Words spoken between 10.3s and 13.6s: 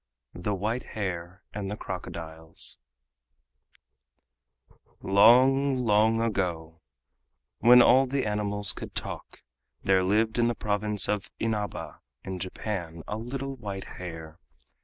in the province of Inaba in Japan, a little